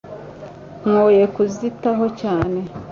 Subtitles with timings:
[0.85, 2.59] mwoye kuzitaho cyane